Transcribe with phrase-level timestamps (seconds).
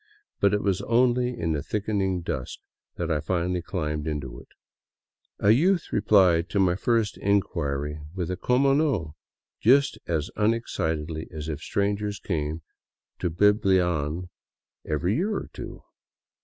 [0.39, 2.57] But it was only in the thickening dusk
[2.95, 4.47] that I finally climbed into it.
[5.37, 9.15] A youth replied to my first inquiry with a como no!"—
[9.61, 12.63] just as un excitedly as if strangers came
[13.19, 14.29] to Biblian
[14.83, 15.83] every year or two.